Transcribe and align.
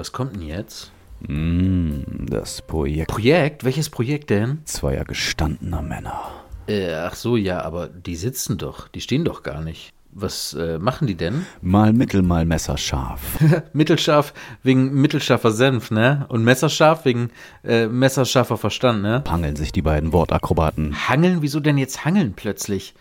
was 0.00 0.12
kommt 0.12 0.34
denn 0.34 0.42
jetzt? 0.42 0.90
Mm, 1.28 2.26
das 2.26 2.62
Projekt 2.62 3.10
Projekt? 3.10 3.64
Welches 3.64 3.90
Projekt 3.90 4.30
denn? 4.30 4.62
zweier 4.64 5.04
gestandener 5.04 5.82
Männer. 5.82 6.18
Äh, 6.66 6.94
ach 6.94 7.14
so, 7.14 7.36
ja, 7.36 7.60
aber 7.60 7.88
die 7.88 8.16
sitzen 8.16 8.56
doch. 8.56 8.88
Die 8.88 9.02
stehen 9.02 9.26
doch 9.26 9.42
gar 9.42 9.60
nicht. 9.60 9.92
Was 10.12 10.54
äh, 10.54 10.78
machen 10.78 11.06
die 11.06 11.16
denn? 11.16 11.44
Mal 11.60 11.92
mittel, 11.92 12.22
mal 12.22 12.46
messerscharf. 12.46 13.20
Mittelscharf 13.74 14.32
wegen 14.62 14.94
mittelscharfer 14.94 15.52
Senf, 15.52 15.90
ne? 15.90 16.24
Und 16.30 16.44
messerscharf 16.44 17.04
wegen 17.04 17.30
äh, 17.62 17.86
messerscharfer 17.86 18.56
Verstand, 18.56 19.02
ne? 19.02 19.22
Hangeln 19.28 19.54
sich 19.54 19.70
die 19.70 19.82
beiden 19.82 20.14
Wortakrobaten. 20.14 21.08
Hangeln? 21.08 21.42
Wieso 21.42 21.60
denn 21.60 21.76
jetzt 21.76 22.06
hangeln 22.06 22.32
plötzlich? 22.34 22.94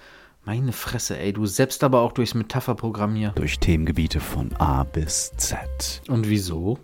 Meine 0.46 0.74
Fresse, 0.74 1.18
ey, 1.18 1.32
du 1.32 1.46
selbst 1.46 1.84
aber 1.84 2.02
auch 2.02 2.12
durchs 2.12 2.34
Metapherprogramm 2.34 3.16
hier. 3.16 3.30
durch 3.36 3.60
Themengebiete 3.60 4.20
von 4.20 4.54
A 4.58 4.84
bis 4.84 5.32
Z. 5.38 6.02
Und 6.10 6.28
wieso? 6.30 6.78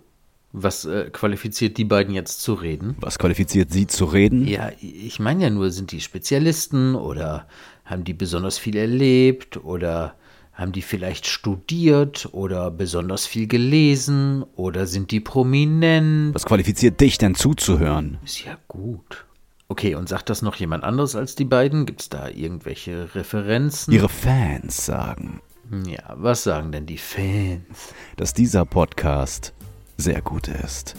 Was 0.58 0.86
äh, 0.86 1.10
qualifiziert 1.12 1.76
die 1.76 1.84
beiden 1.84 2.14
jetzt 2.14 2.40
zu 2.40 2.54
reden? 2.54 2.96
Was 2.98 3.18
qualifiziert 3.18 3.70
Sie 3.70 3.86
zu 3.86 4.06
reden? 4.06 4.46
Ja, 4.46 4.70
ich 4.80 5.20
meine 5.20 5.44
ja 5.44 5.50
nur, 5.50 5.70
sind 5.70 5.92
die 5.92 6.00
Spezialisten 6.00 6.94
oder 6.94 7.46
haben 7.84 8.04
die 8.04 8.14
besonders 8.14 8.56
viel 8.56 8.76
erlebt 8.76 9.62
oder 9.62 10.14
haben 10.54 10.72
die 10.72 10.80
vielleicht 10.80 11.26
studiert 11.26 12.30
oder 12.32 12.70
besonders 12.70 13.26
viel 13.26 13.46
gelesen 13.46 14.44
oder 14.54 14.86
sind 14.86 15.10
die 15.10 15.20
prominent? 15.20 16.34
Was 16.34 16.46
qualifiziert 16.46 17.02
dich 17.02 17.18
denn 17.18 17.34
zuzuhören? 17.34 18.16
Ist 18.24 18.42
ja 18.46 18.56
gut. 18.66 19.26
Okay, 19.68 19.94
und 19.94 20.08
sagt 20.08 20.30
das 20.30 20.40
noch 20.40 20.56
jemand 20.56 20.84
anderes 20.84 21.16
als 21.16 21.34
die 21.34 21.44
beiden? 21.44 21.84
Gibt 21.84 22.00
es 22.00 22.08
da 22.08 22.30
irgendwelche 22.30 23.14
Referenzen? 23.14 23.92
Ihre 23.92 24.08
Fans 24.08 24.86
sagen, 24.86 25.42
ja, 25.86 26.14
was 26.14 26.44
sagen 26.44 26.72
denn 26.72 26.86
die 26.86 26.96
Fans? 26.96 27.92
dass 28.16 28.32
dieser 28.32 28.64
Podcast 28.64 29.52
sehr 29.96 30.20
gut 30.22 30.48
ist. 30.48 30.94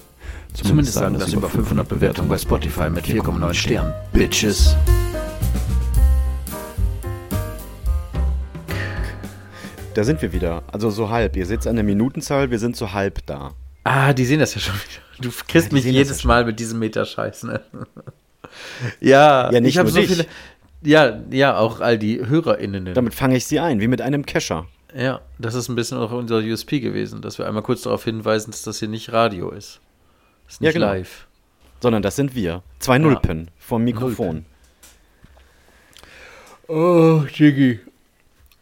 Zumindest 0.53 0.95
sagen 0.95 1.19
das 1.19 1.33
über 1.33 1.49
500 1.49 1.87
Bewertungen 1.87 2.29
bei 2.29 2.37
Spotify 2.37 2.89
mit 2.89 3.05
4,9 3.05 3.53
Sternen. 3.53 3.93
Bitches. 4.11 4.75
Da 9.93 10.03
sind 10.03 10.21
wir 10.21 10.33
wieder. 10.33 10.63
Also 10.71 10.89
so 10.89 11.09
halb. 11.09 11.35
Ihr 11.35 11.45
seht 11.45 11.65
an 11.67 11.75
der 11.75 11.83
Minutenzahl, 11.83 12.51
wir 12.51 12.59
sind 12.59 12.75
so 12.75 12.93
halb 12.93 13.25
da. 13.25 13.53
Ah, 13.83 14.13
die 14.13 14.25
sehen 14.25 14.39
das 14.39 14.53
ja 14.55 14.61
schon 14.61 14.75
wieder. 14.75 15.01
Du 15.19 15.31
kriegst 15.47 15.71
die 15.71 15.75
mich 15.75 15.83
das 15.85 15.91
jedes 15.93 16.23
ja. 16.23 16.27
Mal 16.27 16.45
mit 16.45 16.59
diesem 16.59 16.79
Meterscheiß, 16.79 17.43
ne? 17.43 17.61
ja, 18.99 19.51
Ja, 19.51 19.59
nicht 19.59 19.69
ich 19.71 19.77
habe 19.77 19.87
nur 19.89 19.93
so 19.93 19.99
dich. 20.01 20.11
viele. 20.11 20.27
Ja, 20.83 21.19
ja, 21.31 21.57
auch 21.57 21.79
all 21.81 21.97
die 21.97 22.23
HörerInnen. 22.23 22.93
Damit 22.93 23.15
fange 23.15 23.35
ich 23.37 23.45
sie 23.47 23.59
ein, 23.59 23.79
wie 23.79 23.87
mit 23.87 24.01
einem 24.01 24.25
Kescher. 24.25 24.67
Ja, 24.95 25.21
das 25.37 25.53
ist 25.55 25.67
ein 25.69 25.75
bisschen 25.75 25.97
auch 25.97 26.11
unser 26.11 26.37
USP 26.37 26.79
gewesen, 26.79 27.21
dass 27.21 27.37
wir 27.37 27.47
einmal 27.47 27.63
kurz 27.63 27.81
darauf 27.81 28.03
hinweisen, 28.05 28.51
dass 28.51 28.61
das 28.61 28.79
hier 28.79 28.87
nicht 28.87 29.11
Radio 29.11 29.49
ist. 29.51 29.79
Das 30.45 30.55
ist 30.55 30.61
Ja, 30.61 30.67
nicht 30.69 30.73
genau. 30.75 30.85
live. 30.87 31.27
Sondern 31.81 32.01
das 32.01 32.15
sind 32.15 32.33
wir. 32.35 32.63
Zwei 32.79 32.97
Nullpen 32.97 33.51
vom 33.57 33.83
Mikrofon. 33.83 34.45
Oh, 36.67 37.23
Jiggy. 37.33 37.79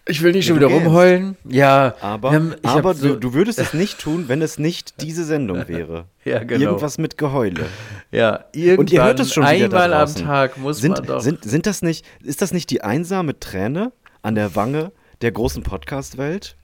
Ich 0.07 0.21
will 0.21 0.33
nicht 0.33 0.45
schon 0.45 0.57
wieder 0.57 0.67
rumheulen. 0.67 1.35
Ja, 1.45 1.95
Aber, 1.99 2.31
ähm, 2.33 2.53
ich 2.61 2.69
hab 2.69 2.77
aber 2.77 2.93
so, 2.93 3.09
du, 3.09 3.15
du 3.15 3.33
würdest 3.33 3.57
es 3.57 3.73
nicht 3.73 3.99
tun, 3.99 4.25
wenn 4.27 4.39
es 4.43 4.59
nicht 4.59 5.01
diese 5.01 5.23
Sendung 5.23 5.67
wäre. 5.67 6.05
Ja, 6.25 6.43
genau. 6.43 6.65
Irgendwas 6.71 6.97
mit 6.97 7.19
Geheule. 7.19 7.67
ja, 8.11 8.45
irgendwann, 8.51 8.79
Und 8.79 8.91
ihr 8.91 9.03
hört 9.03 9.19
es 9.19 9.31
schon 9.31 9.43
wieder 9.47 9.69
da 9.69 9.83
einmal 9.83 9.93
am. 9.93 10.15
Tag 10.15 10.57
muss 10.57 10.79
Sind, 10.79 10.93
man 10.97 11.05
doch. 11.05 11.19
sind, 11.21 11.43
sind 11.43 11.67
das 11.67 11.83
nicht, 11.83 12.03
ist 12.23 12.41
das 12.41 12.51
nicht 12.51 12.71
die 12.71 12.81
einsame 12.81 13.39
Träne 13.39 13.91
an 14.23 14.33
der 14.33 14.55
Wange 14.55 14.91
der 15.21 15.31
großen 15.31 15.63
Podcast-Welt? 15.63 16.55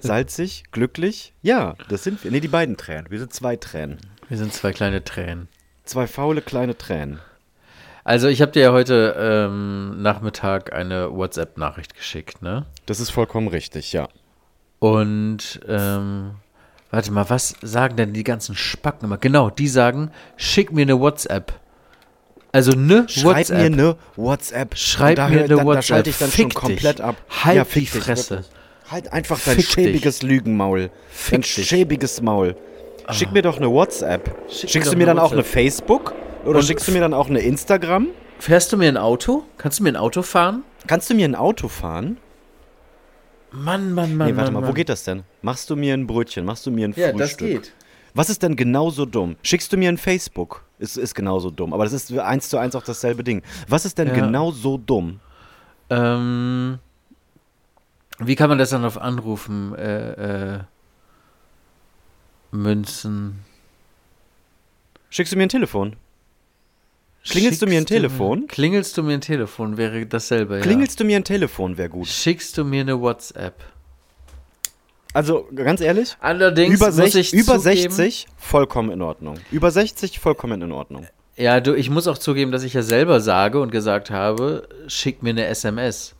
Salzig, 0.00 0.64
glücklich? 0.72 1.32
Ja, 1.42 1.74
das 1.88 2.04
sind 2.04 2.22
wir. 2.22 2.30
Nee, 2.30 2.40
die 2.40 2.48
beiden 2.48 2.76
Tränen. 2.76 3.06
Wir 3.10 3.18
sind 3.18 3.32
zwei 3.32 3.56
Tränen. 3.56 3.98
wir 4.28 4.38
sind 4.38 4.52
zwei 4.52 4.72
kleine 4.72 5.04
Tränen. 5.04 5.48
Zwei 5.84 6.06
faule 6.06 6.40
kleine 6.40 6.76
Tränen. 6.78 7.20
Also 8.04 8.28
ich 8.28 8.42
habe 8.42 8.52
dir 8.52 8.62
ja 8.62 8.72
heute 8.72 9.16
ähm, 9.18 10.02
Nachmittag 10.02 10.72
eine 10.72 11.10
WhatsApp-Nachricht 11.14 11.94
geschickt, 11.94 12.42
ne? 12.42 12.66
Das 12.84 13.00
ist 13.00 13.10
vollkommen 13.10 13.48
richtig, 13.48 13.92
ja. 13.92 14.08
Und 14.78 15.60
ähm, 15.66 16.32
warte 16.90 17.12
mal, 17.12 17.30
was 17.30 17.56
sagen 17.62 17.96
denn 17.96 18.12
die 18.12 18.24
ganzen 18.24 18.54
Spacken 18.54 19.06
immer? 19.06 19.16
Genau, 19.16 19.48
die 19.48 19.68
sagen, 19.68 20.10
schick 20.36 20.70
mir 20.70 20.82
eine 20.82 21.00
WhatsApp. 21.00 21.54
Also 22.54 22.72
ne 22.72 23.04
Schreib 23.08 23.36
WhatsApp. 23.38 23.58
mir 23.58 23.64
eine 23.66 23.96
WhatsApp. 24.16 24.76
Schreib 24.78 25.16
da 25.16 25.28
mir 25.28 25.34
hör- 25.34 25.44
eine 25.44 25.56
da, 25.56 25.64
WhatsApp. 25.64 25.84
schalte 25.84 26.10
ich 26.10 26.18
dann 26.18 26.30
Fick 26.30 26.52
schon 26.52 26.54
komplett 26.54 26.98
dich. 26.98 27.04
ab. 27.04 27.16
Halt 27.42 27.66
fick 27.66 27.84
die 27.90 27.90
dich, 27.90 28.04
Fresse. 28.04 28.30
wirklich. 28.30 28.50
Halt 28.90 29.12
einfach 29.12 29.40
dein 29.44 29.56
Fick 29.56 29.64
dich. 29.66 29.72
schäbiges 29.72 30.22
Lügenmaul. 30.22 30.90
dein 31.10 31.42
dich. 31.56 31.66
Schäbiges 31.68 32.20
Maul. 32.22 32.56
Schick 33.10 33.32
mir 33.32 33.42
doch 33.42 33.56
eine 33.58 33.70
WhatsApp. 33.70 34.34
Schick 34.48 34.70
Schickst 34.70 34.92
du 34.92 34.96
mir 34.96 35.02
eine 35.04 35.14
dann 35.14 35.18
auch 35.18 35.32
eine 35.32 35.38
WhatsApp. 35.40 35.52
Facebook? 35.52 36.14
Oder 36.44 36.58
Und 36.60 36.64
schickst 36.64 36.86
du 36.88 36.92
mir 36.92 37.00
dann 37.00 37.12
auch 37.12 37.28
eine 37.28 37.40
Instagram? 37.40 38.08
Fährst 38.38 38.72
du 38.72 38.76
mir 38.76 38.88
ein 38.88 38.96
Auto? 38.98 39.44
Kannst 39.58 39.78
du 39.80 39.82
mir 39.82 39.90
ein 39.92 39.96
Auto 39.96 40.22
fahren? 40.22 40.62
Kannst 40.86 41.10
du 41.10 41.14
mir 41.14 41.26
ein 41.26 41.34
Auto 41.34 41.68
fahren? 41.68 42.18
Mann, 43.50 43.92
Mann, 43.92 44.16
Mann. 44.16 44.30
Nee, 44.30 44.36
warte 44.36 44.50
Mann, 44.50 44.62
mal, 44.62 44.62
wo 44.62 44.66
Mann. 44.70 44.74
geht 44.74 44.88
das 44.88 45.04
denn? 45.04 45.22
Machst 45.42 45.70
du 45.70 45.76
mir 45.76 45.94
ein 45.94 46.06
Brötchen? 46.06 46.44
Machst 46.44 46.66
du 46.66 46.70
mir 46.70 46.88
ein 46.88 46.94
Ja, 46.96 47.08
Frühstück? 47.10 47.18
das 47.18 47.36
geht. 47.36 47.72
Was 48.14 48.30
ist 48.30 48.42
denn 48.42 48.54
genauso 48.56 49.06
dumm? 49.06 49.36
Schickst 49.42 49.72
du 49.72 49.76
mir 49.76 49.88
ein 49.88 49.98
Facebook? 49.98 50.64
Ist, 50.78 50.96
ist 50.96 51.14
genauso 51.14 51.50
dumm. 51.50 51.72
Aber 51.72 51.84
das 51.84 51.92
ist 51.92 52.16
eins 52.16 52.48
zu 52.48 52.58
eins 52.58 52.74
auch 52.76 52.84
dasselbe 52.84 53.24
Ding. 53.24 53.42
Was 53.68 53.84
ist 53.84 53.98
denn 53.98 54.08
Ja. 54.08 54.14
genau 54.14 54.52
so 54.52 54.78
dumm? 54.78 55.20
Ähm, 55.90 56.78
wie 58.20 58.36
kann 58.36 58.48
man 58.48 58.58
das 58.58 58.70
dann 58.70 58.84
auf 58.84 58.98
Anrufen 58.98 59.74
äh, 59.74 60.54
äh, 60.54 60.60
münzen? 62.52 63.40
Schickst 65.10 65.32
du 65.32 65.36
mir 65.36 65.44
ein 65.44 65.48
Telefon? 65.48 65.96
Klingelst 67.28 67.62
du 67.62 67.66
mir 67.66 67.72
ein 67.78 67.78
Schickst 67.78 67.88
Telefon? 67.88 68.46
Klingelst 68.48 68.96
du 68.98 69.02
mir 69.02 69.14
ein 69.14 69.20
Telefon, 69.22 69.76
wäre 69.76 70.04
dasselbe, 70.06 70.60
Klingelst 70.60 71.00
du 71.00 71.04
mir 71.04 71.16
ein 71.16 71.24
Telefon, 71.24 71.78
wäre 71.78 71.88
ja. 71.88 71.92
gut. 71.94 72.06
Schickst 72.06 72.58
du 72.58 72.64
mir 72.64 72.82
eine 72.82 73.00
WhatsApp? 73.00 73.54
Also, 75.14 75.48
ganz 75.54 75.80
ehrlich, 75.80 76.16
Allerdings 76.20 76.74
über, 76.74 76.86
muss 76.86 77.12
sech, 77.12 77.14
ich 77.14 77.32
über 77.32 77.58
zugeben, 77.58 77.92
60 77.94 78.26
vollkommen 78.36 78.90
in 78.90 79.00
Ordnung. 79.00 79.36
Über 79.52 79.70
60 79.70 80.18
vollkommen 80.18 80.60
in 80.60 80.72
Ordnung. 80.72 81.06
Ja, 81.36 81.60
du, 81.60 81.74
ich 81.74 81.88
muss 81.88 82.08
auch 82.08 82.18
zugeben, 82.18 82.50
dass 82.50 82.64
ich 82.64 82.74
ja 82.74 82.82
selber 82.82 83.20
sage 83.20 83.60
und 83.60 83.70
gesagt 83.70 84.10
habe, 84.10 84.68
schick 84.88 85.22
mir 85.22 85.30
eine 85.30 85.46
SMS. 85.46 86.16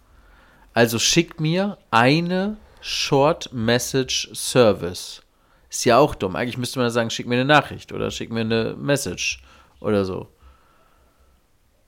Also 0.73 0.99
schick 1.01 1.41
mir 1.41 1.77
eine 1.91 2.57
Short 2.81 3.53
Message 3.53 4.31
Service. 4.33 5.23
Ist 5.71 5.85
ja 5.85 5.99
auch 5.99 6.15
dumm. 6.15 6.37
Eigentlich 6.37 6.59
müsste 6.59 6.79
man 6.79 6.89
sagen, 6.91 7.11
schick 7.11 7.27
mir 7.27 7.35
eine 7.35 7.45
Nachricht 7.45 7.93
oder 7.93 8.13
schick 8.13 8.31
mir 8.31 8.43
eine 8.43 8.77
Message 8.79 9.43
oder 9.81 10.05
so. 10.05 10.29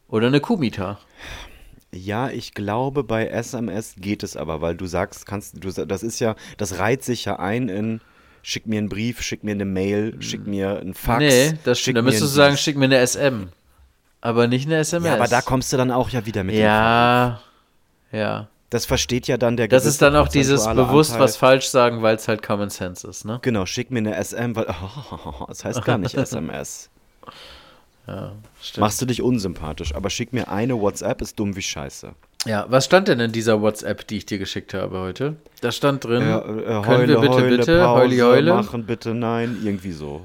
Oder 0.08 0.26
eine 0.26 0.40
Kumita. 0.40 0.98
Ja, 1.92 2.30
ich 2.30 2.52
glaube, 2.52 3.04
bei 3.04 3.28
SMS 3.28 3.94
geht 3.98 4.22
es 4.22 4.36
aber, 4.36 4.60
weil 4.60 4.74
du 4.74 4.86
sagst, 4.86 5.24
kannst 5.26 5.64
du, 5.64 5.86
das 5.86 6.02
ist 6.02 6.20
ja, 6.20 6.34
das 6.56 6.78
reiht 6.78 7.02
sich 7.04 7.24
ja 7.24 7.38
ein 7.38 7.68
in, 7.68 8.00
schick 8.42 8.66
mir 8.66 8.78
einen 8.78 8.88
Brief, 8.88 9.22
schick 9.22 9.44
mir 9.44 9.52
eine 9.52 9.64
Mail, 9.64 10.20
schick 10.20 10.46
mir 10.46 10.78
einen 10.80 10.94
Fax. 10.94 11.18
nee, 11.20 11.54
das 11.64 11.78
schick 11.78 11.84
stimmt. 11.84 11.98
Da 11.98 12.02
müsstest 12.02 12.32
du 12.32 12.36
sagen, 12.36 12.56
schick 12.56 12.76
mir 12.76 12.86
eine 12.86 13.06
SM. 13.06 13.48
Aber 14.20 14.46
nicht 14.46 14.66
eine 14.66 14.78
SMS. 14.78 15.06
Ja, 15.06 15.14
aber 15.14 15.28
da 15.28 15.40
kommst 15.40 15.72
du 15.72 15.76
dann 15.76 15.90
auch 15.90 16.10
ja 16.10 16.26
wieder 16.26 16.42
mit. 16.44 16.56
Ja, 16.56 17.40
ja. 18.12 18.48
Das 18.70 18.84
versteht 18.84 19.28
ja 19.28 19.36
dann 19.36 19.56
der 19.56 19.68
Das 19.68 19.86
ist 19.86 20.02
dann 20.02 20.16
auch 20.16 20.28
dieses 20.28 20.66
bewusst 20.66 21.12
Anteil. 21.12 21.24
was 21.24 21.36
falsch 21.36 21.68
sagen, 21.68 22.02
weil 22.02 22.16
es 22.16 22.26
halt 22.26 22.42
Common 22.42 22.68
Sense 22.68 23.06
ist, 23.06 23.24
ne? 23.24 23.38
Genau, 23.42 23.64
schick 23.64 23.90
mir 23.92 23.98
eine 24.00 24.22
SM, 24.22 24.56
weil, 24.56 24.66
das 25.48 25.64
heißt 25.64 25.84
gar 25.84 25.98
nicht 25.98 26.14
SMS. 26.16 26.90
Stimmt. 28.06 28.78
Machst 28.78 29.02
du 29.02 29.06
dich 29.06 29.22
unsympathisch, 29.22 29.94
aber 29.94 30.10
schick 30.10 30.32
mir 30.32 30.48
eine 30.48 30.80
WhatsApp, 30.80 31.20
ist 31.22 31.38
dumm 31.38 31.56
wie 31.56 31.62
Scheiße. 31.62 32.14
Ja, 32.46 32.66
was 32.68 32.84
stand 32.84 33.08
denn 33.08 33.18
in 33.18 33.32
dieser 33.32 33.60
WhatsApp, 33.60 34.06
die 34.06 34.18
ich 34.18 34.26
dir 34.26 34.38
geschickt 34.38 34.74
habe 34.74 35.00
heute? 35.00 35.36
Da 35.60 35.72
stand 35.72 36.04
drin, 36.04 36.22
Ja, 36.22 36.38
äh, 36.38 36.42
können 36.42 36.86
heule, 36.86 37.08
wir 37.08 37.20
bitte, 37.20 37.32
heule, 37.34 37.56
bitte, 37.56 37.78
Pause, 37.80 38.00
heuli, 38.00 38.18
heule? 38.18 38.54
machen 38.54 38.86
bitte, 38.86 39.14
nein, 39.14 39.58
irgendwie 39.64 39.92
so. 39.92 40.22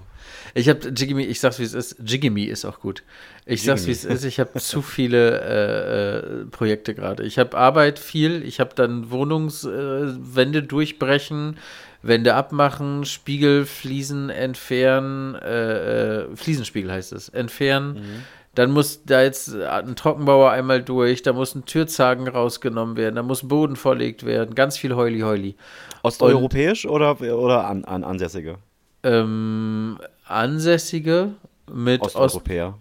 Ich 0.53 0.69
habe 0.69 0.89
Jiggimi, 0.89 1.23
ich 1.23 1.39
sag's 1.39 1.59
wie 1.59 1.63
es 1.63 1.73
ist, 1.73 1.95
Jiggimi 2.05 2.43
ist 2.43 2.65
auch 2.65 2.79
gut. 2.79 3.03
Ich 3.45 3.63
sag's 3.63 3.87
wie 3.87 3.91
es 3.91 4.05
ist, 4.05 4.23
ich 4.25 4.39
habe 4.39 4.59
zu 4.59 4.81
viele 4.81 5.39
äh, 5.41 6.17
äh, 6.41 6.45
Projekte 6.45 6.93
gerade. 6.93 7.23
Ich 7.23 7.39
habe 7.39 7.57
Arbeit 7.57 7.99
viel, 7.99 8.43
ich 8.43 8.59
habe 8.59 8.75
dann 8.75 9.09
Wohnungswände 9.11 10.59
äh, 10.59 10.63
durchbrechen, 10.63 11.57
Wände 12.03 12.33
abmachen, 12.35 13.05
Spiegel, 13.05 13.65
Fliesen 13.65 14.29
entfernen, 14.29 15.35
äh, 15.35 16.21
äh, 16.23 16.35
Fliesenspiegel 16.35 16.91
heißt 16.91 17.13
es, 17.13 17.29
entfernen. 17.29 17.93
Mhm. 17.93 18.23
Dann 18.55 18.71
muss 18.71 19.05
da 19.05 19.21
jetzt 19.21 19.55
ein 19.55 19.95
Trockenbauer 19.95 20.51
einmal 20.51 20.83
durch, 20.83 21.21
da 21.23 21.31
muss 21.31 21.55
ein 21.55 21.63
Türzagen 21.65 22.27
rausgenommen 22.27 22.97
werden, 22.97 23.15
da 23.15 23.23
muss 23.23 23.47
Boden 23.47 23.75
verlegt 23.77 24.25
werden, 24.25 24.55
ganz 24.55 24.77
viel 24.77 24.93
Heuli 24.95 25.21
Heuli. 25.21 25.55
Osteuropäisch 26.03 26.85
oder, 26.85 27.21
oder 27.21 27.65
an, 27.67 27.85
an 27.85 28.03
Ansässige? 28.03 28.57
Ähm, 29.03 29.97
Ansässige 30.25 31.29
mit 31.71 32.01
Ost 32.01 32.15
Osteuropäer. 32.17 32.77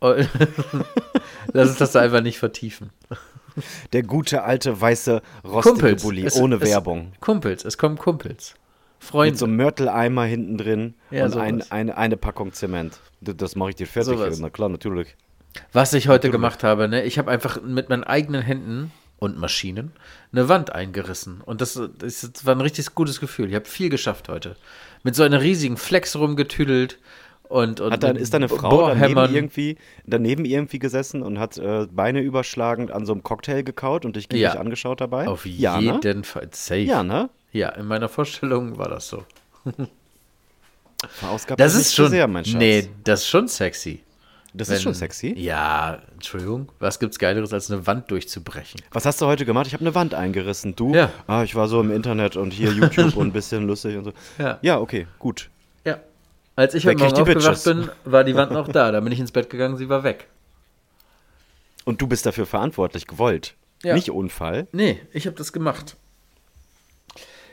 Lass 1.52 1.68
uns 1.68 1.78
das 1.78 1.92
da 1.92 2.00
einfach 2.00 2.20
nicht 2.22 2.38
vertiefen. 2.38 2.90
Der 3.92 4.02
gute 4.02 4.42
alte 4.42 4.80
weiße 4.80 5.22
rostige 5.44 5.72
Kumpels. 5.74 6.02
Bulli 6.02 6.24
Es- 6.24 6.36
ohne 6.36 6.56
es- 6.56 6.62
Werbung. 6.62 7.12
Kumpels, 7.20 7.64
es 7.64 7.78
kommen 7.78 7.96
Kumpels. 7.98 8.54
Freunde. 9.02 9.32
Mit 9.32 9.38
so 9.38 9.46
einem 9.46 9.56
Mörteleimer 9.56 10.24
hinten 10.24 10.56
drin 10.58 10.94
Ja, 11.10 11.24
und 11.26 11.36
ein, 11.36 11.60
sowas. 11.60 11.70
eine, 11.70 12.16
Packung 12.16 12.52
Zement. 12.52 13.00
Das 13.20 13.56
mache 13.56 13.70
ich 13.70 13.76
dir 13.76 13.86
fertig. 13.86 14.16
Sowas. 14.16 14.38
Na 14.38 14.48
klar, 14.48 14.68
natürlich. 14.68 15.16
Was 15.72 15.92
ich 15.92 16.08
heute 16.08 16.30
gemacht 16.30 16.62
habe, 16.64 16.88
ne? 16.88 17.02
Ich 17.04 17.18
habe 17.18 17.30
einfach 17.30 17.60
mit 17.62 17.88
meinen 17.88 18.04
eigenen 18.04 18.42
Händen 18.42 18.92
und 19.18 19.38
Maschinen 19.38 19.92
eine 20.32 20.48
Wand 20.48 20.72
eingerissen. 20.72 21.40
Und 21.44 21.60
das, 21.60 21.80
das 21.98 22.46
war 22.46 22.54
ein 22.54 22.60
richtig 22.60 22.94
gutes 22.94 23.20
Gefühl. 23.20 23.48
Ich 23.48 23.54
habe 23.54 23.64
viel 23.66 23.88
geschafft 23.88 24.28
heute. 24.28 24.56
Mit 25.02 25.14
so 25.14 25.22
einer 25.24 25.40
riesigen 25.42 25.76
Flex 25.76 26.16
rumgetüdelt 26.16 26.98
und, 27.42 27.80
und 27.80 27.92
Hat 27.92 28.02
dann, 28.02 28.16
ist 28.16 28.32
deine 28.32 28.48
Frau 28.48 28.88
daneben 28.88 29.34
irgendwie, 29.34 29.76
daneben 30.06 30.44
irgendwie 30.44 30.78
gesessen 30.78 31.22
und 31.22 31.38
hat 31.38 31.58
äh, 31.58 31.86
Beine 31.90 32.20
überschlagend 32.20 32.90
an 32.92 33.04
so 33.04 33.12
einem 33.12 33.22
Cocktail 33.22 33.62
gekaut 33.62 34.04
und 34.04 34.16
dich 34.16 34.32
Ja. 34.32 34.52
angeschaut 34.54 35.00
dabei? 35.00 35.28
Auf 35.28 35.44
ja, 35.44 35.80
ne? 35.80 36.00
jeden 36.02 36.24
Fall. 36.24 36.48
Safe. 36.52 36.80
Ja, 36.80 37.02
ne? 37.02 37.28
Ja, 37.52 37.68
in 37.70 37.86
meiner 37.86 38.08
Vorstellung 38.08 38.78
war 38.78 38.88
das 38.88 39.08
so. 39.08 39.24
Verausgabt 41.08 41.60
Das 41.60 41.74
ist 41.74 41.94
schon. 41.94 42.10
sehr, 42.10 42.26
mein 42.28 42.44
Schatz. 42.44 42.58
nee, 42.58 42.88
das 43.04 43.20
ist 43.22 43.28
schon 43.28 43.48
sexy. 43.48 44.00
das 44.54 44.68
Wenn- 44.68 44.76
ist 44.76 44.82
schon 44.82 44.94
sexy. 44.94 45.34
Ja, 45.36 46.00
Entschuldigung. 46.14 46.70
Was 46.78 46.98
gibt's 47.00 47.18
Geileres, 47.18 47.52
als 47.52 47.70
eine 47.70 47.86
Wand 47.86 48.10
durchzubrechen? 48.10 48.80
Was 48.92 49.04
hast 49.04 49.20
du 49.20 49.26
heute 49.26 49.44
gemacht? 49.44 49.66
Ich 49.66 49.72
habe 49.74 49.80
eine 49.82 49.94
Wand 49.94 50.14
eingerissen. 50.14 50.76
Du? 50.76 50.94
Ja. 50.94 51.10
Ah, 51.26 51.42
ich 51.42 51.54
war 51.54 51.66
so 51.68 51.80
im 51.80 51.90
Internet 51.90 52.36
und 52.36 52.52
hier 52.52 52.70
YouTube 52.72 53.16
und 53.16 53.28
ein 53.28 53.32
bisschen 53.32 53.66
lustig 53.66 53.96
und 53.96 54.04
so. 54.04 54.12
Ja. 54.38 54.58
Ja, 54.62 54.78
okay, 54.78 55.06
gut. 55.18 55.50
Ja. 55.84 55.98
Als 56.54 56.74
ich 56.74 56.86
heute 56.86 56.98
Morgen 57.02 57.20
aufgewacht 57.20 57.64
bin, 57.64 57.88
war 58.04 58.22
die 58.24 58.36
Wand 58.36 58.52
noch 58.52 58.68
da. 58.72 58.92
Da 58.92 59.00
bin 59.00 59.12
ich 59.12 59.18
ins 59.20 59.32
Bett 59.32 59.50
gegangen, 59.50 59.76
sie 59.76 59.88
war 59.88 60.04
weg. 60.04 60.28
Und 61.84 62.00
du 62.00 62.06
bist 62.06 62.24
dafür 62.26 62.46
verantwortlich, 62.46 63.08
gewollt. 63.08 63.54
Ja. 63.82 63.94
Nicht 63.94 64.10
Unfall. 64.10 64.68
Nee, 64.70 65.00
ich 65.12 65.26
habe 65.26 65.34
das 65.34 65.52
gemacht. 65.52 65.96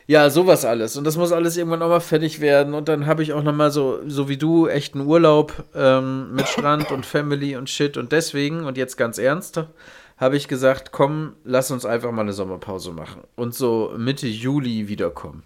Ja, 0.09 0.31
sowas 0.31 0.65
alles. 0.65 0.97
Und 0.97 1.03
das 1.03 1.17
muss 1.17 1.31
alles 1.31 1.55
irgendwann 1.55 1.83
auch 1.83 1.89
mal 1.89 1.99
fertig 1.99 2.39
werden. 2.39 2.73
Und 2.73 2.89
dann 2.89 3.05
habe 3.05 3.21
ich 3.21 3.31
auch 3.31 3.43
noch 3.43 3.53
mal 3.53 3.69
so, 3.69 3.99
so 4.07 4.27
wie 4.27 4.37
du, 4.37 4.67
echten 4.67 5.01
Urlaub 5.01 5.53
ähm, 5.75 6.33
mit 6.33 6.47
Strand 6.47 6.91
und 6.91 7.05
Family 7.05 7.55
und 7.55 7.69
Shit. 7.69 7.95
Und 7.95 8.11
deswegen, 8.11 8.65
und 8.65 8.75
jetzt 8.75 8.97
ganz 8.97 9.19
ernst, 9.19 9.63
habe 10.17 10.35
ich 10.35 10.47
gesagt, 10.47 10.91
komm, 10.91 11.33
lass 11.43 11.69
uns 11.69 11.85
einfach 11.85 12.11
mal 12.11 12.23
eine 12.23 12.33
Sommerpause 12.33 12.89
machen. 12.89 13.21
Und 13.35 13.53
so 13.53 13.93
Mitte 13.99 14.25
Juli 14.25 14.87
wiederkommen. 14.87 15.43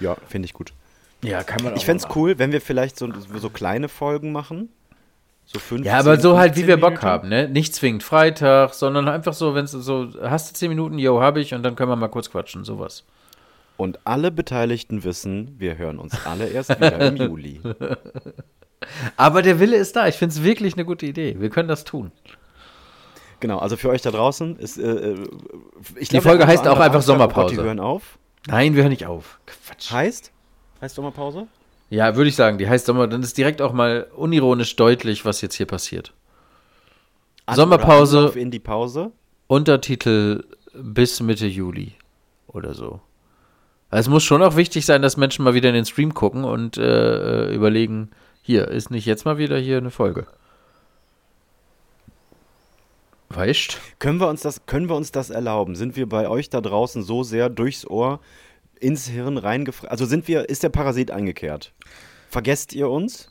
Ja, 0.00 0.18
finde 0.28 0.44
ich 0.44 0.52
gut. 0.52 0.74
Ja, 1.22 1.42
kann 1.42 1.64
man 1.64 1.72
auch 1.72 1.76
Ich 1.78 1.86
fände 1.86 2.04
es 2.06 2.14
cool, 2.14 2.38
wenn 2.38 2.52
wir 2.52 2.60
vielleicht 2.60 2.98
so, 2.98 3.08
so 3.38 3.48
kleine 3.48 3.88
Folgen 3.88 4.32
machen. 4.32 4.68
So 5.46 5.58
fünf. 5.58 5.86
Ja, 5.86 5.98
aber 5.98 6.20
so 6.20 6.36
halt, 6.36 6.56
wie 6.56 6.66
wir 6.66 6.76
Bock 6.76 7.00
haben, 7.00 7.30
ne? 7.30 7.48
Nicht 7.48 7.74
zwingend 7.74 8.02
Freitag, 8.02 8.74
sondern 8.74 9.08
einfach 9.08 9.32
so, 9.32 9.54
wenn 9.54 9.64
es 9.64 9.70
so, 9.70 10.08
hast 10.20 10.50
du 10.50 10.54
zehn 10.54 10.68
Minuten, 10.68 10.98
yo, 10.98 11.22
habe 11.22 11.40
ich, 11.40 11.54
und 11.54 11.62
dann 11.62 11.74
können 11.74 11.88
wir 11.90 11.96
mal 11.96 12.08
kurz 12.08 12.30
quatschen, 12.30 12.64
sowas. 12.64 13.04
Und 13.82 13.98
alle 14.06 14.30
Beteiligten 14.30 15.02
wissen, 15.02 15.56
wir 15.58 15.76
hören 15.76 15.98
uns 15.98 16.24
alle 16.24 16.46
erst 16.46 16.70
wieder 16.80 17.00
im 17.00 17.16
Juli. 17.26 17.60
Aber 19.16 19.42
der 19.42 19.58
Wille 19.58 19.76
ist 19.76 19.96
da. 19.96 20.06
Ich 20.06 20.14
finde 20.14 20.34
es 20.36 20.44
wirklich 20.44 20.74
eine 20.74 20.84
gute 20.84 21.04
Idee. 21.04 21.34
Wir 21.40 21.50
können 21.50 21.66
das 21.66 21.82
tun. 21.82 22.12
Genau, 23.40 23.58
also 23.58 23.76
für 23.76 23.88
euch 23.88 24.00
da 24.00 24.12
draußen 24.12 24.54
ist. 24.56 24.78
Äh, 24.78 24.82
äh, 24.84 25.28
ich 25.96 26.10
Die 26.10 26.20
Folge 26.20 26.46
heißt 26.46 26.68
auch 26.68 26.78
einfach 26.78 27.02
Sommerpause. 27.02 27.56
Oh 27.56 27.58
die 27.58 27.66
hören 27.66 27.80
auf. 27.80 28.20
Nein, 28.46 28.76
wir 28.76 28.82
hören 28.82 28.90
nicht 28.90 29.06
auf. 29.06 29.40
Quatsch. 29.46 29.90
Heißt? 29.90 30.30
Heißt 30.80 30.94
Sommerpause? 30.94 31.48
Ja, 31.90 32.14
würde 32.14 32.28
ich 32.28 32.36
sagen, 32.36 32.58
die 32.58 32.68
heißt 32.68 32.86
Sommer, 32.86 33.08
dann 33.08 33.20
ist 33.24 33.36
direkt 33.36 33.60
auch 33.60 33.72
mal 33.72 34.06
unironisch 34.14 34.76
deutlich, 34.76 35.24
was 35.24 35.40
jetzt 35.40 35.56
hier 35.56 35.66
passiert. 35.66 36.14
An- 37.46 37.56
Sommerpause. 37.56 38.32
in 38.36 38.52
die 38.52 38.60
Pause. 38.60 39.10
Untertitel 39.48 40.44
bis 40.72 41.20
Mitte 41.20 41.46
Juli 41.48 41.94
oder 42.46 42.74
so. 42.74 43.00
Also 43.92 44.08
es 44.08 44.10
muss 44.10 44.24
schon 44.24 44.42
auch 44.42 44.56
wichtig 44.56 44.86
sein, 44.86 45.02
dass 45.02 45.18
Menschen 45.18 45.44
mal 45.44 45.52
wieder 45.52 45.68
in 45.68 45.74
den 45.74 45.84
Stream 45.84 46.14
gucken 46.14 46.44
und 46.44 46.78
äh, 46.78 47.50
äh, 47.50 47.54
überlegen, 47.54 48.08
hier, 48.40 48.68
ist 48.68 48.90
nicht 48.90 49.04
jetzt 49.04 49.26
mal 49.26 49.36
wieder 49.36 49.58
hier 49.58 49.76
eine 49.76 49.90
Folge. 49.90 50.26
Weißt? 53.28 53.78
Können 53.98 54.18
wir, 54.18 54.28
uns 54.28 54.40
das, 54.40 54.64
können 54.64 54.88
wir 54.88 54.96
uns 54.96 55.12
das 55.12 55.28
erlauben? 55.28 55.76
Sind 55.76 55.94
wir 55.94 56.08
bei 56.08 56.26
euch 56.26 56.48
da 56.48 56.62
draußen 56.62 57.02
so 57.02 57.22
sehr 57.22 57.50
durchs 57.50 57.86
Ohr 57.86 58.20
ins 58.80 59.08
Hirn 59.08 59.36
reingefressen? 59.36 59.90
Also 59.90 60.06
sind 60.06 60.26
wir, 60.26 60.48
ist 60.48 60.62
der 60.62 60.70
Parasit 60.70 61.10
eingekehrt? 61.10 61.74
Vergesst 62.30 62.72
ihr 62.72 62.88
uns 62.88 63.30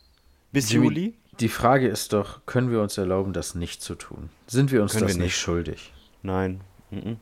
bis 0.52 0.72
Jimmy, 0.72 0.86
Juli? 0.86 1.14
Die 1.40 1.50
Frage 1.50 1.88
ist 1.88 2.14
doch, 2.14 2.46
können 2.46 2.70
wir 2.70 2.82
uns 2.82 3.00
erlauben, 3.00 3.34
das 3.34 3.56
nicht 3.56 3.82
zu 3.82 3.96
tun? 3.96 4.30
Sind 4.46 4.72
wir 4.72 4.84
uns 4.84 4.92
Können 4.92 5.08
das 5.08 5.16
wir 5.16 5.22
nicht 5.24 5.26
nicht. 5.30 5.38
schuldig? 5.38 5.92
Nein. 6.22 6.62
Mhm. 6.92 7.18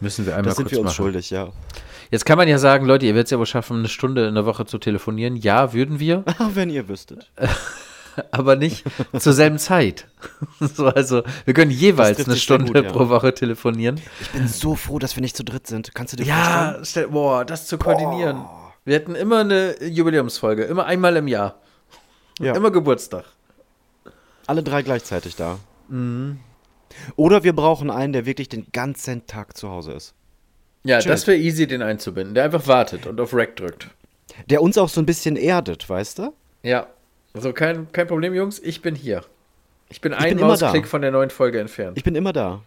Müssen 0.00 0.26
wir 0.26 0.34
einmal 0.34 0.44
Das 0.50 0.56
sind 0.56 0.64
kurz 0.64 0.72
wir 0.72 0.78
uns 0.80 0.86
machen. 0.86 0.94
schuldig, 0.96 1.30
ja. 1.30 1.48
Jetzt 2.10 2.24
kann 2.26 2.38
man 2.38 2.48
ja 2.48 2.58
sagen, 2.58 2.86
Leute, 2.86 3.06
ihr 3.06 3.14
werdet 3.14 3.26
es 3.26 3.30
ja 3.30 3.38
wohl 3.38 3.46
schaffen, 3.46 3.78
eine 3.78 3.88
Stunde 3.88 4.26
in 4.26 4.34
der 4.34 4.44
Woche 4.46 4.66
zu 4.66 4.78
telefonieren. 4.78 5.36
Ja, 5.36 5.72
würden 5.72 6.00
wir, 6.00 6.24
Ah, 6.38 6.50
Wenn 6.54 6.70
ihr 6.70 6.88
wüsstet. 6.88 7.30
aber 8.32 8.56
nicht 8.56 8.84
zur 9.18 9.32
selben 9.32 9.58
Zeit. 9.58 10.06
so, 10.60 10.86
also, 10.86 11.22
wir 11.44 11.54
können 11.54 11.70
jeweils 11.70 12.26
eine 12.26 12.36
Stunde 12.36 12.72
gut, 12.72 12.84
ja. 12.84 12.90
pro 12.90 13.08
Woche 13.08 13.32
telefonieren. 13.34 14.00
Ich 14.20 14.30
bin 14.30 14.48
so 14.48 14.74
froh, 14.74 14.98
dass 14.98 15.14
wir 15.16 15.20
nicht 15.20 15.36
zu 15.36 15.44
dritt 15.44 15.66
sind. 15.66 15.94
Kannst 15.94 16.12
du 16.12 16.16
dir 16.16 16.24
Ja, 16.24 16.34
vorstellen? 16.74 16.84
stell, 16.84 17.08
boah, 17.08 17.44
das 17.44 17.66
zu 17.66 17.78
koordinieren. 17.78 18.44
Wir 18.84 18.94
hätten 18.96 19.14
immer 19.14 19.40
eine 19.40 19.82
Jubiläumsfolge, 19.84 20.64
immer 20.64 20.86
einmal 20.86 21.16
im 21.16 21.28
Jahr. 21.28 21.56
Ja. 22.40 22.54
Immer 22.56 22.70
Geburtstag. 22.70 23.24
Alle 24.46 24.62
drei 24.62 24.82
gleichzeitig 24.82 25.36
da. 25.36 25.58
Mhm. 25.88 26.40
Oder 27.16 27.44
wir 27.44 27.54
brauchen 27.54 27.90
einen, 27.90 28.12
der 28.12 28.26
wirklich 28.26 28.48
den 28.48 28.66
ganzen 28.72 29.26
Tag 29.26 29.56
zu 29.56 29.70
Hause 29.70 29.92
ist. 29.92 30.14
Ja, 30.84 30.98
Chillt. 30.98 31.12
das 31.12 31.26
wäre 31.26 31.36
easy, 31.38 31.66
den 31.66 31.82
einzubinden. 31.82 32.34
Der 32.34 32.44
einfach 32.44 32.66
wartet 32.66 33.06
und 33.06 33.20
auf 33.20 33.34
Rack 33.34 33.56
drückt. 33.56 33.88
Der 34.48 34.62
uns 34.62 34.78
auch 34.78 34.88
so 34.88 35.00
ein 35.00 35.06
bisschen 35.06 35.36
erdet, 35.36 35.88
weißt 35.88 36.18
du? 36.20 36.32
Ja. 36.62 36.86
Also 37.34 37.52
kein, 37.52 37.92
kein 37.92 38.06
Problem, 38.06 38.34
Jungs, 38.34 38.58
ich 38.58 38.82
bin 38.82 38.94
hier. 38.94 39.22
Ich 39.88 40.00
bin 40.00 40.12
bin 40.12 40.20
ein 40.20 40.38
immer 40.38 40.56
da. 40.56 40.66
Mausklick 40.66 40.86
von 40.88 41.02
der 41.02 41.10
neuen 41.10 41.30
Folge 41.30 41.60
entfernt. 41.60 41.96
Ich 41.98 42.04
bin 42.04 42.14
immer 42.14 42.32
da. 42.32 42.62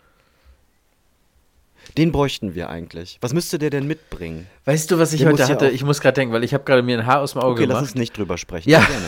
Den 1.98 2.12
bräuchten 2.12 2.56
wir 2.56 2.70
eigentlich. 2.70 3.18
Was 3.22 3.34
müsste 3.34 3.60
der 3.60 3.70
denn 3.70 3.88
mitbringen? 3.88 4.48
weißt 4.66 4.90
du, 4.90 5.00
was 5.00 5.12
ich 5.14 5.22
Der 5.22 5.31
heute 5.31 5.44
ja 5.44 5.50
hatte? 5.50 5.70
Ich 5.70 5.84
muss 5.84 6.00
gerade 6.00 6.16
denken, 6.16 6.34
weil 6.34 6.44
ich 6.44 6.54
habe 6.54 6.64
gerade 6.64 6.81
mir 6.81 6.98
ein 6.98 7.06
Haar 7.06 7.20
aus 7.22 7.34
dem 7.34 7.42
Auge 7.42 7.54
Okay, 7.54 7.66
lass 7.66 7.78
gemacht. 7.78 7.84
uns 7.84 7.96
nicht 7.96 8.18
drüber 8.18 8.38
sprechen. 8.38 8.70
Ja. 8.70 8.80
Gerne. 8.80 9.06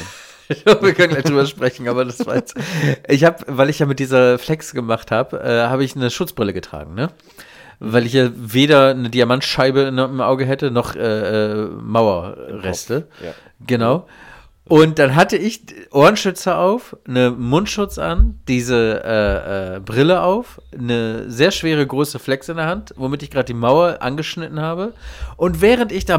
wir 0.66 0.94
können 0.94 1.10
gleich 1.14 1.24
drüber 1.24 1.46
sprechen, 1.46 1.88
aber 1.88 2.06
das 2.06 2.26
war 2.26 2.36
jetzt. 2.36 2.56
Ich 3.08 3.24
habe, 3.24 3.44
weil 3.48 3.70
ich 3.70 3.80
ja 3.80 3.86
mit 3.86 4.00
dieser 4.00 4.38
Flex 4.40 4.74
gemacht 4.74 5.12
habe, 5.12 5.40
äh, 5.42 5.68
habe 5.68 5.84
ich 5.84 5.96
eine 5.96 6.10
Schutzbrille 6.10 6.54
getragen, 6.54 6.94
ne? 6.96 7.10
Weil 7.80 8.06
ich 8.06 8.14
ja 8.14 8.30
weder 8.36 8.90
eine 8.92 9.10
Diamantscheibe 9.10 9.82
in- 9.82 9.98
im 9.98 10.22
Auge 10.22 10.46
hätte, 10.46 10.72
noch 10.72 10.96
äh, 10.96 11.00
äh, 11.64 11.68
Mauerreste. 11.82 13.08
Ja. 13.24 13.32
Genau. 13.66 14.08
Und 14.68 14.98
dann 14.98 15.16
hatte 15.16 15.38
ich 15.38 15.62
Ohrenschützer 15.92 16.58
auf, 16.58 16.98
eine 17.08 17.30
Mundschutz 17.30 18.00
an, 18.00 18.40
diese 18.48 19.04
äh, 19.04 19.76
äh, 19.76 19.80
Brille 19.80 20.22
auf, 20.22 20.60
eine 20.76 21.30
sehr 21.30 21.52
schwere 21.52 21.86
große 21.86 22.18
Flex 22.18 22.50
in 22.50 22.58
der 22.58 22.66
Hand, 22.66 22.92
womit 22.98 23.22
ich 23.22 23.30
gerade 23.30 23.46
die 23.46 23.54
Mauer 23.54 23.98
angeschnitten 24.00 24.60
habe. 24.60 24.94
Und 25.38 25.62
während 25.62 25.92
ich 25.92 26.06
da 26.06 26.18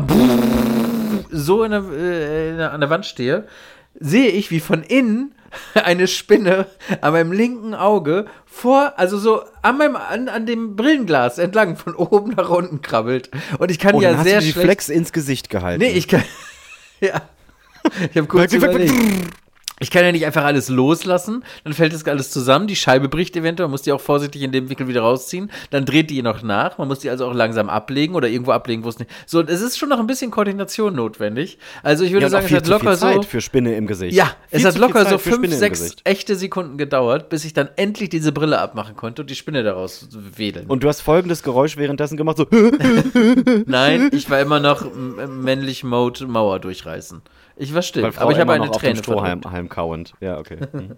so 1.31 1.65
in 1.65 1.71
der, 1.73 1.83
äh, 1.93 2.50
in 2.50 2.57
der, 2.59 2.73
an 2.73 2.81
der 2.81 2.91
Wand 2.91 3.07
stehe, 3.07 3.45
sehe 4.00 4.29
ich, 4.31 4.50
wie 4.50 4.61
von 4.61 4.83
innen 4.83 5.35
eine 5.75 6.07
Spinne 6.09 6.67
an 7.00 7.12
meinem 7.12 7.33
linken 7.33 7.75
Auge 7.75 8.26
vor, 8.45 8.95
also 8.97 9.19
so 9.19 9.43
an 9.62 9.79
meinem, 9.79 9.97
an, 9.97 10.29
an 10.29 10.47
dem 10.47 10.76
Brillenglas 10.76 11.38
entlang 11.38 11.76
von 11.76 11.95
oben 11.95 12.33
nach 12.33 12.49
unten 12.49 12.83
krabbelt. 12.83 13.31
Und 13.59 13.71
ich 13.71 13.79
kann 13.79 13.95
Oh, 13.95 14.00
ja 14.00 14.11
dann 14.11 14.19
hast 14.19 14.26
sehr 14.26 14.41
du 14.41 14.47
die 14.47 14.53
schlecht. 14.53 14.65
Flex 14.67 14.88
ins 14.88 15.12
Gesicht 15.12 15.50
gehalten. 15.50 15.83
Nee, 15.83 15.93
ich 15.93 16.09
kann. 16.09 16.23
ja. 17.00 17.23
Ich 18.11 18.17
habe 18.17 18.26
kurz 18.26 18.53
überlegt. 18.53 18.93
Ich 19.78 19.90
kann 19.90 20.04
ja 20.04 20.12
nicht 20.12 20.25
einfach 20.25 20.45
alles 20.45 20.71
loslassen, 20.71 21.45
dann 21.64 21.75
fällt 21.75 21.92
das 21.92 22.06
alles 22.06 22.30
zusammen, 22.30 22.66
die 22.66 22.76
Scheibe 22.76 23.09
bricht 23.09 23.37
eventuell, 23.37 23.66
man 23.66 23.73
muss 23.73 23.83
die 23.83 23.92
auch 23.92 24.00
vorsichtig 24.00 24.40
in 24.40 24.50
dem 24.50 24.71
Winkel 24.71 24.88
wieder 24.88 25.02
rausziehen, 25.02 25.50
dann 25.71 25.85
dreht 25.85 26.09
die 26.09 26.23
noch 26.23 26.42
nach, 26.42 26.78
man 26.78 26.88
muss 26.88 27.00
die 27.00 27.11
also 27.11 27.26
auch 27.26 27.35
langsam 27.35 27.68
ablegen 27.68 28.14
oder 28.14 28.26
irgendwo 28.28 28.52
ablegen, 28.52 28.85
wo 28.85 28.88
es 28.88 28.99
nicht. 28.99 29.11
So, 29.26 29.42
es 29.42 29.61
ist 29.61 29.76
schon 29.76 29.90
noch 29.90 29.99
ein 29.99 30.06
bisschen 30.06 30.30
Koordination 30.30 30.95
notwendig. 30.95 31.59
Also 31.83 32.04
ich 32.04 32.12
würde 32.12 32.25
ja, 32.25 32.30
sagen, 32.30 32.47
es 32.47 32.52
hat 32.52 32.66
locker 32.68 32.97
so. 32.97 33.21
für 33.23 33.42
Spinne 33.42 33.76
im 33.76 33.87
Gesicht. 33.87 34.16
Ja, 34.16 34.35
es 34.50 34.61
Viel 34.62 34.66
hat 34.66 34.73
zu 34.73 34.78
viel 34.78 34.88
locker 34.88 35.11
so 35.11 35.18
fünf, 35.18 35.52
sechs 35.52 35.97
echte 36.04 36.37
Sekunden 36.37 36.78
gedauert, 36.78 37.28
bis 37.28 37.45
ich 37.45 37.52
dann 37.52 37.68
endlich 37.76 38.09
diese 38.09 38.33
Brille 38.33 38.59
abmachen 38.59 38.97
konnte 38.97 39.23
und 39.23 39.30
die 39.30 39.35
Spinne 39.35 39.62
daraus 39.62 40.09
wedeln. 40.37 40.66
Und 40.68 40.85
du 40.85 40.88
hast 40.88 41.02
folgendes 41.02 41.42
Geräusch 41.42 41.76
währenddessen 41.76 42.16
gemacht, 42.16 42.38
so. 42.38 42.47
Nein, 43.66 44.09
ich 44.12 44.30
war 44.30 44.40
immer 44.40 44.59
noch 44.59 44.87
männlich 44.95 45.85
Mode 45.85 46.26
Mauer 46.26 46.61
durchreißen. 46.61 47.21
Ich 47.57 47.73
war 47.75 47.83
still, 47.83 48.03
Weil 48.03 48.13
Frau 48.13 48.23
aber 48.25 48.33
ich 48.33 48.39
habe 48.39 48.53
eine 48.53 48.71
Träne 48.71 48.97
Strohhalm 48.97 49.41
verdrückt. 49.43 49.55
Halm 49.55 49.69
kauend. 49.69 50.13
Ja, 50.21 50.39
okay. 50.39 50.59
Mhm. 50.73 50.97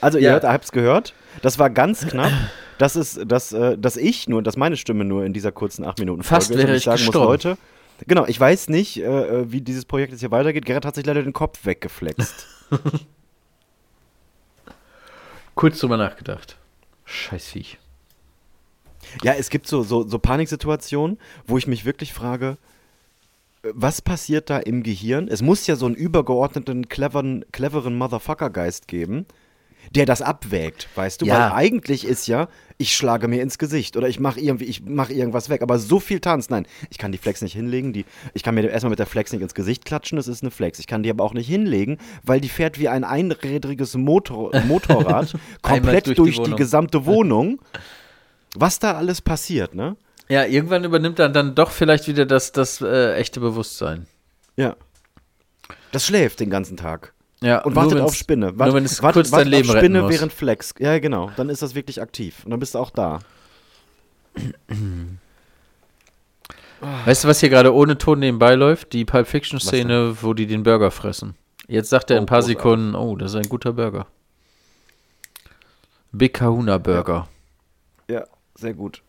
Also 0.00 0.16
ihr 0.18 0.24
Ja. 0.26 0.30
hört, 0.34 0.44
habt's 0.44 0.70
gehört. 0.70 1.12
Das 1.42 1.58
war 1.58 1.68
ganz 1.68 2.06
knapp, 2.06 2.30
dass 2.78 2.94
es, 2.94 3.18
dass, 3.26 3.52
äh, 3.52 3.76
dass 3.76 3.96
ich 3.96 4.28
nur, 4.28 4.40
dass 4.40 4.56
meine 4.56 4.76
Stimme 4.76 5.04
nur 5.04 5.24
in 5.24 5.32
dieser 5.32 5.50
kurzen 5.50 5.84
acht 5.84 5.98
Minuten 5.98 6.22
Fast 6.22 6.48
Folge 6.48 6.62
ist 6.62 6.66
wäre 6.68 6.76
ich 6.76 6.82
ich 6.82 6.84
sagen 6.84 6.98
muss, 7.00 7.06
gestorben. 7.06 7.28
Leute. 7.32 7.58
Genau, 8.06 8.24
ich 8.26 8.38
weiß 8.38 8.68
nicht, 8.68 8.98
äh, 8.98 9.02
äh, 9.40 9.50
wie 9.50 9.60
dieses 9.60 9.84
Projekt 9.84 10.12
jetzt 10.12 10.20
hier 10.20 10.30
weitergeht. 10.30 10.66
Gerrit 10.66 10.84
hat 10.86 10.94
sich 10.94 11.04
leider 11.04 11.22
den 11.24 11.32
Kopf 11.32 11.64
weggeflext. 11.66 12.46
Kurz 15.54 15.78
drüber 15.80 15.96
nachgedacht. 15.96 16.56
Scheiß 17.04 17.46
Viech. 17.48 17.78
ja, 19.22 19.32
es 19.34 19.50
gibt 19.50 19.66
so, 19.66 19.82
so, 19.82 20.06
so 20.06 20.18
Paniksituationen, 20.18 21.18
wo 21.46 21.58
ich 21.58 21.66
mich 21.66 21.84
wirklich 21.84 22.12
frage, 22.12 22.56
was 23.62 24.02
passiert 24.02 24.50
da 24.50 24.58
im 24.58 24.82
Gehirn? 24.82 25.28
Es 25.28 25.42
muss 25.42 25.66
ja 25.66 25.76
so 25.76 25.86
einen 25.86 25.94
übergeordneten, 25.94 26.88
cleveren, 26.88 27.44
cleveren 27.52 27.96
Motherfucker-Geist 27.96 28.88
geben, 28.88 29.26
der 29.94 30.06
das 30.06 30.22
abwägt, 30.22 30.88
weißt 30.94 31.22
du? 31.22 31.26
Ja. 31.26 31.34
Weil 31.34 31.52
eigentlich 31.52 32.04
ist 32.04 32.26
ja, 32.26 32.48
ich 32.78 32.96
schlage 32.96 33.28
mir 33.28 33.42
ins 33.42 33.58
Gesicht 33.58 33.96
oder 33.96 34.08
ich 34.08 34.18
mache 34.18 34.40
irgendwie, 34.40 34.64
ich 34.64 34.84
mache 34.84 35.12
irgendwas 35.12 35.48
weg. 35.48 35.62
Aber 35.62 35.78
so 35.78 36.00
viel 36.00 36.20
Tanz, 36.20 36.50
nein, 36.50 36.66
ich 36.90 36.98
kann 36.98 37.12
die 37.12 37.18
Flex 37.18 37.42
nicht 37.42 37.52
hinlegen. 37.52 37.92
Die, 37.92 38.04
ich 38.34 38.42
kann 38.42 38.54
mir 38.54 38.68
erstmal 38.68 38.90
mit 38.90 38.98
der 38.98 39.06
Flex 39.06 39.32
nicht 39.32 39.42
ins 39.42 39.54
Gesicht 39.54 39.84
klatschen, 39.84 40.16
das 40.16 40.28
ist 40.28 40.42
eine 40.42 40.50
Flex. 40.50 40.78
Ich 40.78 40.86
kann 40.86 41.02
die 41.02 41.10
aber 41.10 41.24
auch 41.24 41.34
nicht 41.34 41.48
hinlegen, 41.48 41.98
weil 42.24 42.40
die 42.40 42.48
fährt 42.48 42.78
wie 42.78 42.88
ein 42.88 43.04
einrädriges 43.04 43.94
Motor, 43.96 44.52
Motorrad 44.66 45.34
komplett 45.62 46.06
durch 46.06 46.16
durch, 46.16 46.40
die 46.42 46.50
die, 46.50 46.56
gesamte 46.56 47.06
Wohnung. 47.06 47.60
Was 48.54 48.78
da 48.78 48.94
alles 48.94 49.20
passiert, 49.20 49.74
ne? 49.74 49.96
Ja, 50.32 50.46
irgendwann 50.46 50.82
übernimmt 50.82 51.18
dann, 51.18 51.34
dann 51.34 51.54
doch 51.54 51.70
vielleicht 51.70 52.08
wieder 52.08 52.24
das, 52.24 52.52
das 52.52 52.80
äh, 52.80 53.16
echte 53.16 53.38
Bewusstsein. 53.38 54.06
Ja. 54.56 54.76
Das 55.90 56.06
schläft 56.06 56.40
den 56.40 56.48
ganzen 56.48 56.78
Tag. 56.78 57.12
Ja, 57.42 57.58
Und 57.62 57.76
wartet 57.76 58.00
auf 58.00 58.14
Spinne. 58.14 58.50
nur 58.52 58.72
wenn 58.72 58.86
es 58.86 59.02
kurz 59.02 59.30
dein 59.30 59.46
Leben 59.46 59.68
auf 59.68 59.76
Spinne 59.76 60.08
während 60.08 60.32
Flex. 60.32 60.72
Ja, 60.78 60.98
genau. 61.00 61.30
Dann 61.36 61.50
ist 61.50 61.60
das 61.60 61.74
wirklich 61.74 62.00
aktiv. 62.00 62.46
Und 62.46 62.50
dann 62.52 62.60
bist 62.60 62.74
du 62.74 62.78
auch 62.78 62.88
da. 62.88 63.18
Weißt 67.04 67.24
du, 67.24 67.28
was 67.28 67.40
hier 67.40 67.50
gerade 67.50 67.74
ohne 67.74 67.98
Ton 67.98 68.20
nebenbei 68.20 68.54
läuft? 68.54 68.94
Die 68.94 69.04
Pulp 69.04 69.26
Fiction 69.28 69.60
Szene, 69.60 70.16
wo 70.22 70.32
die 70.32 70.46
den 70.46 70.62
Burger 70.62 70.90
fressen. 70.90 71.34
Jetzt 71.68 71.90
sagt 71.90 72.10
er 72.10 72.16
in 72.16 72.20
Oh, 72.20 72.22
ein 72.22 72.26
paar 72.26 72.38
großartig. 72.38 72.56
Sekunden, 72.56 72.94
oh, 72.94 73.16
das 73.16 73.32
ist 73.34 73.36
ein 73.36 73.50
guter 73.50 73.74
Burger. 73.74 74.06
Big 76.10 76.32
Kahuna 76.32 76.78
Burger. 76.78 77.28
Ja, 78.08 78.24
sehr 78.54 78.72
gut. 78.72 79.02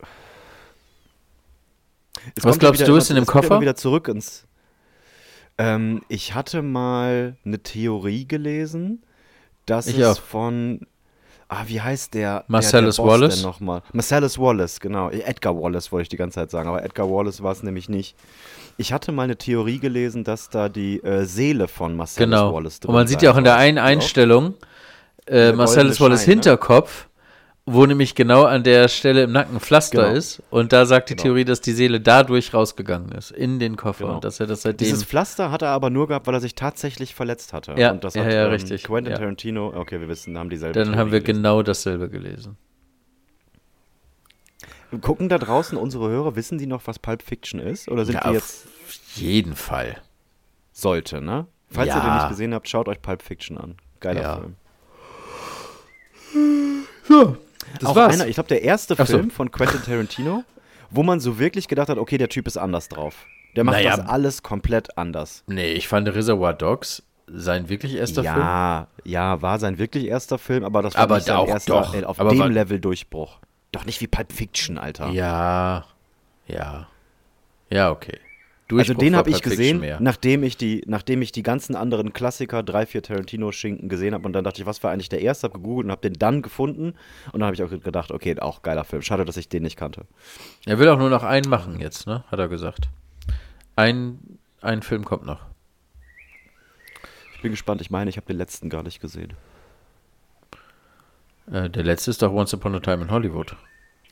Es 2.36 2.44
Was 2.44 2.60
glaubst 2.60 2.82
ja 2.82 2.88
du, 2.88 2.96
ist 2.96 3.10
in 3.10 3.16
dem 3.16 3.26
Koffer? 3.26 3.60
wieder 3.62 3.76
zurück 3.76 4.08
ins. 4.08 4.46
Ähm, 5.58 6.02
ich 6.10 6.34
hatte 6.34 6.62
mal 6.62 7.36
eine 7.46 7.60
Theorie 7.60 8.28
gelesen, 8.28 9.04
dass 9.66 9.88
Ich 9.88 9.98
es 10.00 10.18
auch. 10.18 10.22
von. 10.22 10.82
Ah, 11.50 11.66
wie 11.68 11.80
heißt 11.82 12.16
der? 12.16 12.46
Marcellus 12.48 12.96
der, 12.96 13.06
Wallace? 13.06 13.36
Denn 13.36 13.44
noch 13.44 13.60
mal? 13.60 13.84
Marcellus 13.92 14.40
Wallace, 14.40 14.80
genau. 14.80 15.10
Edgar 15.12 15.56
Wallace 15.56 15.92
wollte 15.92 16.04
ich 16.04 16.10
die 16.10 16.18
ganze 16.18 16.36
Zeit 16.36 16.50
sagen, 16.50 16.68
aber 16.68 16.84
Edgar 16.84 17.08
Wallace 17.12 17.44
war 17.44 17.52
es 17.52 17.62
nämlich 17.62 17.90
nicht. 17.90 18.16
Ich 18.78 18.92
hatte 18.92 19.12
mal 19.12 19.24
eine 19.24 19.38
Theorie 19.38 19.78
gelesen, 19.78 20.24
dass 20.24 20.50
da 20.50 20.68
die 20.70 21.04
äh, 21.04 21.26
Seele 21.26 21.68
von 21.68 21.96
Marcellus 21.96 22.30
Genau. 22.32 22.54
Wallace 22.56 22.80
drin 22.80 22.90
Und 22.90 22.96
man 22.96 23.08
sieht 23.08 23.22
ja 23.22 23.32
auch 23.32 23.38
in 23.38 23.44
der 23.44 23.58
einen. 23.58 23.78
Einstellung 23.78 24.56
äh, 25.28 25.52
Marcellus 25.52 26.02
Wallace 26.02 26.24
Schein, 26.24 26.38
ne? 26.38 26.42
Wo 27.66 27.86
nämlich 27.86 28.14
genau 28.14 28.44
an 28.44 28.64
der 28.64 28.90
Stelle 28.90 29.24
im 29.24 29.32
Nacken 29.32 29.62
Pflaster 29.62 30.04
Genau. 30.08 30.16
ist. 30.18 30.44
Und 30.50 30.74
da 30.74 30.86
sagt 30.86 31.10
die 31.10 31.14
Genau. 31.16 31.24
Theorie, 31.24 31.46
dass 31.46 31.62
die 31.62 31.72
Seele 31.72 32.02
dadurch 32.02 32.54
rausgegangen 32.54 33.14
ist, 33.14 33.32
in 33.32 33.58
den 33.60 33.78
Koffer. 33.78 34.04
Genau. 34.04 34.16
Und 34.16 34.26
dass 34.26 34.42
er 34.42 34.48
das 34.48 34.64
seitdem. 34.64 34.86
Dieses 34.86 35.06
Pflaster 35.06 35.50
hat 35.50 35.62
er 35.62 35.70
aber 35.70 35.90
nur 35.90 36.10
gehabt, 36.10 36.28
weil 36.28 36.34
er 36.34 36.42
sich 36.42 36.56
tatsächlich 36.56 37.16
verletzt 37.16 37.54
hatte. 37.54 37.74
Ja, 37.78 37.92
und 37.92 38.04
das 38.04 38.16
ja, 38.16 38.26
hat 38.26 38.34
ja, 38.34 38.46
ähm, 38.46 38.52
richtig. 38.52 38.84
Quentin 38.84 39.14
Ja. 39.14 39.18
Tarantino, 39.20 39.74
okay, 39.78 40.02
wir 40.02 40.10
wissen, 40.10 40.38
haben 40.38 40.50
dieselbe 40.50 40.78
dann 40.78 40.98
haben 40.98 41.12
wir 41.14 41.20
Theorie 41.20 41.26
gelesen. 41.28 41.44
genau 41.44 41.64
dasselbe 41.64 42.10
gelesen. 42.10 42.58
Gucken 45.02 45.30
da 45.30 45.38
draußen 45.38 45.78
unsere 45.78 46.10
Hörer, 46.10 46.36
wissen 46.36 46.58
die 46.58 46.68
noch, 46.68 46.82
was 46.86 47.00
Pulp 47.00 47.24
Fiction 47.24 47.60
ist? 47.62 47.88
Oder 47.88 48.04
sind 48.06 48.16
Ja, 48.16 48.22
die 48.24 48.28
auf 48.28 48.34
jetzt 48.36 48.68
jeden 49.16 49.56
Fall. 49.56 50.02
sollte, 50.74 51.22
ne? 51.22 51.48
Falls 51.70 51.88
ihr 51.88 51.96
Ja. 51.96 52.02
den 52.04 52.14
nicht 52.16 52.30
gesehen 52.30 52.54
habt, 52.54 52.68
schaut 52.68 52.88
euch 52.90 53.02
Pulp 53.02 53.22
Fiction 53.24 53.58
an. 53.58 53.76
Geiler 54.02 54.22
Ja. 54.22 54.42
Film. 54.42 54.56
Das 57.80 57.90
Auch 57.90 57.96
war's. 57.96 58.14
einer, 58.14 58.28
ich 58.28 58.36
glaube, 58.36 58.50
der 58.50 58.64
erste 58.64 58.96
so. 58.96 59.06
Film 59.06 59.32
von 59.32 59.52
Quentin 59.52 59.82
Tarantino, 59.84 60.44
wo 60.90 61.04
man 61.04 61.20
so 61.20 61.40
wirklich 61.40 61.68
gedacht 61.68 61.90
hat, 61.90 61.98
okay, 61.98 62.18
der 62.18 62.30
Typ 62.30 62.48
ist 62.48 62.58
anders 62.58 62.90
drauf. 62.90 63.26
Der 63.56 63.64
macht 63.64 63.76
Naja. 63.78 63.98
das 63.98 64.08
alles 64.08 64.42
komplett 64.44 64.98
anders. 64.98 65.44
Nee, 65.48 65.74
ich 65.74 65.88
fand 65.88 66.08
Reservoir 66.08 66.54
Dogs 66.54 67.04
sein 67.28 67.70
wirklich 67.70 67.96
erster 67.96 68.24
Film. 68.24 68.36
Ja, 68.38 68.88
ja, 69.06 69.42
war 69.42 69.58
sein 69.60 69.78
wirklich 69.78 70.06
erster 70.08 70.38
Film, 70.38 70.64
aber 70.64 70.82
das 70.82 70.96
war 70.96 71.04
Aber 71.04 71.16
nicht 71.16 71.26
sein 71.28 71.38
auch 71.38 71.48
erster 71.48 71.82
doch. 71.82 71.94
äh, 71.96 72.04
auf 72.04 72.20
Aber 72.20 72.32
dem 72.32 72.52
Level 72.52 72.80
Durchbruch. 72.80 73.40
Doch 73.72 73.86
nicht 73.86 74.02
wie 74.02 74.08
Pulp 74.08 74.32
Fiction, 74.32 74.78
Alter. 74.78 75.10
Ja, 75.10 75.86
ja. 76.48 76.88
Ja, 77.70 77.92
okay. 77.92 78.20
Also 78.80 78.94
Durchbruch 78.94 79.04
den 79.04 79.14
war 79.14 79.18
habe 79.20 79.30
ich 79.30 79.42
gesehen, 79.42 79.80
mehr. 79.80 80.00
nachdem 80.02 80.44
ich, 80.44 80.58
die, 80.58 80.84
nachdem 80.88 81.22
ich 81.22 81.32
die 81.32 81.44
ganzen 81.44 81.76
anderen 81.76 82.14
Klassiker, 82.14 82.64
drei, 82.64 82.86
vier 82.86 83.02
Tarantino-Schinken 83.04 83.90
gesehen 83.90 84.14
habe 84.14 84.26
und 84.26 84.34
dann 84.34 84.44
dachte 84.44 84.62
ich, 84.62 84.66
was 84.66 84.84
war 84.84 84.92
eigentlich 84.92 85.10
der 85.10 85.22
erste, 85.22 85.48
habe 85.48 85.60
gegoogelt 85.60 85.86
und 85.86 85.92
habe 85.92 86.02
den 86.02 86.14
dann 86.14 86.42
gefunden 86.42 86.94
und 87.32 87.40
dann 87.40 87.44
habe 87.46 87.56
ich 87.56 87.64
auch 87.64 87.70
gedacht, 87.70 88.12
okay, 88.12 88.40
auch 88.40 88.62
geiler 88.62 88.84
Film. 88.84 89.02
Schade, 89.02 89.26
dass 89.26 89.38
ich 89.38 89.50
den 89.50 89.64
nicht 89.64 89.78
kannte. 89.78 90.06
Er 90.66 90.80
will 90.80 90.88
auch 90.90 90.98
nur 91.00 91.10
noch 91.10 91.24
einen 91.24 91.50
machen 91.50 91.80
jetzt, 91.80 92.08
ne? 92.08 92.24
Hat 92.32 92.40
er 92.40 92.48
gesagt. 92.48 92.90
Ein, 93.76 94.20
ein 94.62 94.82
Film 94.82 95.04
kommt 95.06 95.26
noch. 95.26 95.42
Ich 97.36 97.42
bin 97.42 97.52
gespannt, 97.52 97.82
ich 97.82 97.90
meine, 97.92 98.10
ich 98.10 98.18
habe 98.18 98.28
den 98.28 98.38
letzten 98.38 98.70
gar 98.70 98.84
nicht 98.84 99.02
gesehen. 99.02 99.34
Äh, 101.52 101.70
der 101.70 101.84
letzte 101.84 102.12
ist 102.12 102.22
doch 102.22 102.32
Once 102.32 102.54
Upon 102.54 102.76
a 102.76 102.80
Time 102.80 103.04
in 103.04 103.12
Hollywood. 103.12 103.56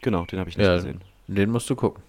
Genau, 0.01 0.25
den 0.25 0.39
habe 0.39 0.50
ich 0.50 0.58
nicht 0.58 0.65
Ja, 0.68 0.75
gesehen. 0.75 1.01
den 1.27 1.50
musst 1.50 1.70
du 1.70 1.75
gucken. 1.75 2.03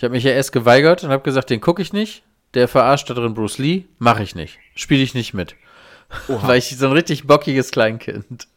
Ich 0.00 0.04
habe 0.04 0.14
mich 0.14 0.24
ja 0.24 0.30
erst 0.30 0.52
geweigert 0.52 1.04
und 1.04 1.10
habe 1.10 1.22
gesagt, 1.22 1.50
den 1.50 1.60
gucke 1.60 1.82
ich 1.82 1.92
nicht. 1.92 2.22
Der 2.54 2.68
verarscht 2.68 3.10
da 3.10 3.12
drin 3.12 3.34
Bruce 3.34 3.58
Lee, 3.58 3.84
mache 3.98 4.22
ich 4.22 4.34
nicht. 4.34 4.58
Spiele 4.74 5.02
ich 5.02 5.12
nicht 5.12 5.34
mit. 5.34 5.56
Weil 6.26 6.56
ich 6.56 6.74
so 6.74 6.86
ein 6.86 6.92
richtig 6.92 7.26
bockiges 7.26 7.70
Kleinkind. 7.70 8.48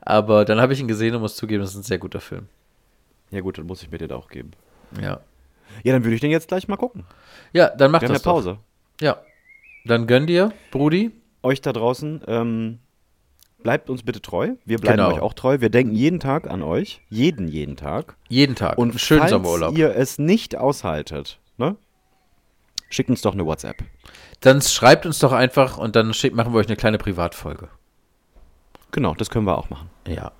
Aber 0.00 0.46
dann 0.46 0.62
habe 0.62 0.72
ich 0.72 0.80
ihn 0.80 0.88
gesehen 0.88 1.14
und 1.14 1.20
muss 1.20 1.36
zugeben, 1.36 1.60
das 1.62 1.72
ist 1.72 1.76
ein 1.76 1.82
sehr 1.82 1.98
guter 1.98 2.22
Film. 2.22 2.48
Ja 3.30 3.42
gut, 3.42 3.58
dann 3.58 3.66
muss 3.66 3.82
ich 3.82 3.90
mir 3.90 3.98
den 3.98 4.12
auch 4.12 4.30
geben. 4.30 4.52
Ja. 4.98 5.20
Ja, 5.82 5.92
dann 5.92 6.04
würde 6.04 6.14
ich 6.14 6.22
den 6.22 6.30
jetzt 6.30 6.48
gleich 6.48 6.66
mal 6.68 6.78
gucken. 6.78 7.04
Ja, 7.52 7.68
dann 7.68 7.90
mach 7.90 8.00
Wir 8.00 8.08
haben 8.08 8.14
ja 8.14 8.14
das 8.14 8.22
doch. 8.22 8.32
Pause. 8.32 8.58
Ja. 8.98 9.18
Dann 9.84 10.06
gönn 10.06 10.26
dir, 10.26 10.54
Brudi. 10.70 11.10
Euch 11.42 11.60
da 11.60 11.74
draußen, 11.74 12.22
ähm, 12.26 12.78
bleibt 13.62 13.90
uns 13.90 14.02
bitte 14.02 14.20
treu. 14.20 14.52
Wir 14.64 14.78
bleiben 14.78 14.98
Genau. 14.98 15.12
euch 15.14 15.20
auch 15.20 15.34
treu. 15.34 15.60
Wir 15.60 15.70
denken 15.70 15.94
jeden 15.94 16.20
Tag 16.20 16.48
an 16.50 16.62
euch. 16.62 17.00
Jeden, 17.08 17.48
jeden 17.48 17.76
Tag. 17.76 18.16
Jeden 18.28 18.54
Tag. 18.54 18.78
Und 18.78 19.00
schönen 19.00 19.20
falls 19.20 19.30
Sommerurlaub. 19.32 19.76
ihr 19.76 19.94
es 19.96 20.18
nicht 20.18 20.56
aushaltet, 20.56 21.38
ne? 21.56 21.76
Schickt 22.90 23.08
uns 23.10 23.22
doch 23.22 23.32
eine 23.32 23.46
WhatsApp. 23.46 23.76
Dann 24.40 24.60
schreibt 24.60 25.06
uns 25.06 25.18
doch 25.18 25.32
einfach 25.32 25.78
und 25.78 25.96
dann 25.96 26.12
schick, 26.12 26.34
machen 26.34 26.52
wir 26.52 26.58
euch 26.58 26.66
eine 26.66 26.76
kleine 26.76 26.98
Privatfolge. 26.98 27.68
Genau, 28.90 29.14
das 29.14 29.30
können 29.30 29.46
wir 29.46 29.56
auch 29.56 29.70
machen. 29.70 29.88
Ja. 30.06 30.32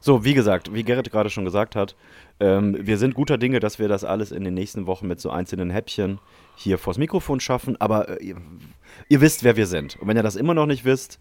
So, 0.00 0.24
wie 0.24 0.34
gesagt, 0.34 0.72
wie 0.74 0.82
Gerrit 0.82 1.10
gerade 1.10 1.30
schon 1.30 1.44
gesagt 1.44 1.76
hat, 1.76 1.94
ähm, 2.40 2.76
wir 2.80 2.98
sind 2.98 3.14
guter 3.14 3.38
Dinge, 3.38 3.60
dass 3.60 3.78
wir 3.78 3.88
das 3.88 4.02
alles 4.04 4.32
in 4.32 4.42
den 4.44 4.54
nächsten 4.54 4.86
Wochen 4.86 5.06
mit 5.06 5.20
so 5.20 5.30
einzelnen 5.30 5.70
Häppchen 5.70 6.18
hier 6.56 6.76
vors 6.78 6.98
Mikrofon 6.98 7.38
schaffen. 7.40 7.80
Aber 7.80 8.08
äh, 8.20 8.24
ihr, 8.24 8.36
ihr 9.08 9.20
wisst, 9.20 9.44
wer 9.44 9.56
wir 9.56 9.66
sind. 9.66 9.96
Und 10.00 10.08
wenn 10.08 10.16
ihr 10.16 10.22
das 10.24 10.36
immer 10.36 10.54
noch 10.54 10.66
nicht 10.66 10.84
wisst, 10.84 11.18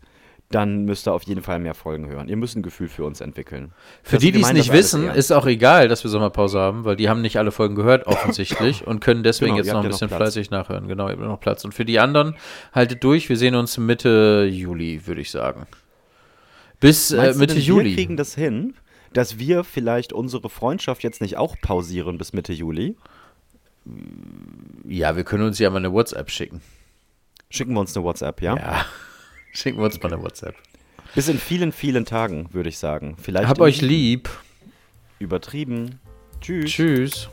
dann 0.52 0.86
müsst 0.86 1.08
ihr 1.08 1.14
auf 1.14 1.24
jeden 1.24 1.42
Fall 1.42 1.60
mehr 1.60 1.74
Folgen 1.74 2.08
hören. 2.08 2.28
Ihr 2.28 2.38
müsst 2.38 2.56
ein 2.56 2.62
Gefühl 2.62 2.88
für 2.90 3.04
uns 3.06 3.22
entwickeln. 3.22 3.72
Für 4.04 4.18
Das 4.18 4.22
die, 4.24 4.32
die 4.32 4.42
es 4.42 4.54
nicht 4.54 4.72
wissen, 4.72 5.10
ist 5.10 5.32
auch 5.32 5.46
egal, 5.46 5.88
dass 5.88 6.04
wir 6.04 6.12
Sommerpause 6.12 6.60
haben, 6.60 6.86
weil 6.86 6.96
die 6.96 7.10
haben 7.10 7.22
nicht 7.22 7.38
alle 7.38 7.52
Folgen 7.52 7.76
gehört, 7.76 8.06
offensichtlich, 8.08 8.86
und 8.88 9.00
können 9.00 9.24
deswegen 9.24 9.56
Genau, 9.56 9.58
jetzt 9.64 9.74
noch 9.74 9.80
ein 9.80 9.84
noch 9.86 9.90
bisschen 9.92 10.08
Platz. 10.10 10.18
fleißig 10.20 10.52
nachhören. 10.52 10.88
Genau, 10.88 11.08
ihr 11.08 11.14
habt 11.14 11.22
noch 11.22 11.40
Platz. 11.40 11.66
Und 11.66 11.74
für 11.74 11.86
die 11.86 12.00
anderen, 12.00 12.36
haltet 12.74 13.04
durch, 13.04 13.30
wir 13.30 13.38
sehen 13.38 13.56
uns 13.56 13.78
Mitte 13.78 14.48
Juli, 14.52 15.08
würde 15.08 15.22
ich 15.22 15.32
sagen. 15.32 15.66
Bis 16.80 17.12
äh, 17.12 17.34
Mitte 17.36 17.56
denn, 17.56 17.64
Juli. 17.64 17.90
Wir 17.90 17.96
kriegen 17.96 18.18
das 18.18 18.36
hin, 18.36 18.74
dass 19.14 19.38
wir 19.40 19.64
vielleicht 19.64 20.14
unsere 20.14 20.50
Freundschaft 20.50 21.04
jetzt 21.04 21.22
nicht 21.22 21.38
auch 21.38 21.56
pausieren 21.62 22.18
bis 22.18 22.34
Mitte 22.34 22.54
Juli. 22.54 22.96
Ja, 24.88 25.16
wir 25.16 25.24
können 25.24 25.44
uns 25.44 25.60
ja 25.60 25.70
mal 25.70 25.78
eine 25.78 25.92
WhatsApp 25.92 26.30
schicken. 26.30 26.62
Schicken 27.50 27.74
wir 27.74 27.80
uns 27.82 27.96
eine 27.96 28.06
WhatsApp, 28.06 28.42
ja? 28.42 28.56
Ja. 28.56 28.86
Schicken 29.54 29.80
wir 29.80 29.86
uns 29.86 30.02
mal 30.02 30.14
eine 30.14 30.22
WhatsApp. 30.22 30.56
Bis 31.14 31.28
in 31.28 31.38
vielen, 31.38 31.72
vielen 31.72 32.06
Tagen, 32.06 32.48
würde 32.54 32.70
ich 32.70 32.78
sagen. 32.78 33.18
Vielleicht 33.22 33.50
Hab 33.50 33.60
euch 33.60 33.82
lieb. 33.82 34.30
übertrieben. 35.20 36.00
Tschüss. 36.40 36.72
Tschüss. 36.72 37.30